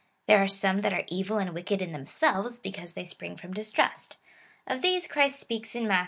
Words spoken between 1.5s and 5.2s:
wicked in themselves, because they spring from distrust. Of these